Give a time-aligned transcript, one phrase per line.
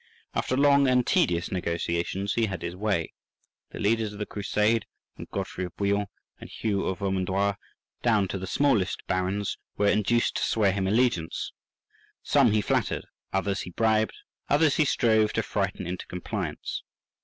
[0.33, 3.13] After long and tedious negotiations he had his way:
[3.69, 6.07] the leaders of the Crusade, from Godfrey of Bouillon
[6.39, 7.55] and Hugh of Vermandois
[8.01, 11.53] down to the smallest barons, were induced to swear him allegiance.
[12.23, 14.17] Some he flattered, others he bribed,
[14.49, 16.81] others he strove to frighten into compliance.